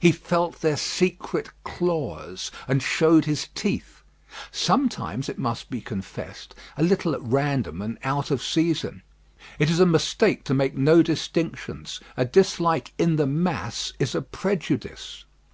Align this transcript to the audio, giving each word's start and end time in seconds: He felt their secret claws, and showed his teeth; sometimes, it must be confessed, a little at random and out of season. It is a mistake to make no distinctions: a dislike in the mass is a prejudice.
He 0.00 0.10
felt 0.10 0.62
their 0.62 0.78
secret 0.78 1.50
claws, 1.62 2.50
and 2.66 2.82
showed 2.82 3.26
his 3.26 3.48
teeth; 3.54 4.02
sometimes, 4.50 5.28
it 5.28 5.38
must 5.38 5.68
be 5.68 5.82
confessed, 5.82 6.54
a 6.78 6.82
little 6.82 7.12
at 7.12 7.20
random 7.20 7.82
and 7.82 7.98
out 8.02 8.30
of 8.30 8.42
season. 8.42 9.02
It 9.58 9.68
is 9.68 9.78
a 9.78 9.84
mistake 9.84 10.44
to 10.44 10.54
make 10.54 10.78
no 10.78 11.02
distinctions: 11.02 12.00
a 12.16 12.24
dislike 12.24 12.94
in 12.96 13.16
the 13.16 13.26
mass 13.26 13.92
is 13.98 14.14
a 14.14 14.22
prejudice. 14.22 15.26